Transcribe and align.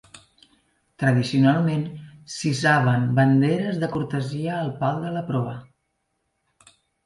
Tradicionalment, 1.03 1.83
s"hissaven 2.37 3.05
banderes 3.21 3.79
de 3.87 3.93
cortesia 3.99 4.59
al 4.65 4.75
pal 4.83 5.01
de 5.07 5.15
la 5.21 5.27
proa. 5.33 5.57